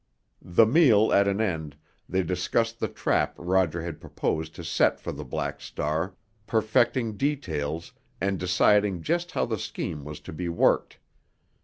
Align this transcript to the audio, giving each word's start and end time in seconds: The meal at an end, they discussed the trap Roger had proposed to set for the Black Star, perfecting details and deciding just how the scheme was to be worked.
The 0.41 0.65
meal 0.65 1.13
at 1.13 1.27
an 1.27 1.39
end, 1.39 1.77
they 2.09 2.23
discussed 2.23 2.79
the 2.79 2.87
trap 2.87 3.35
Roger 3.37 3.83
had 3.83 4.01
proposed 4.01 4.55
to 4.55 4.63
set 4.63 4.99
for 4.99 5.11
the 5.11 5.23
Black 5.23 5.61
Star, 5.61 6.15
perfecting 6.47 7.17
details 7.17 7.93
and 8.19 8.39
deciding 8.39 9.03
just 9.03 9.33
how 9.33 9.45
the 9.45 9.59
scheme 9.59 10.03
was 10.03 10.19
to 10.21 10.33
be 10.33 10.49
worked. 10.49 10.97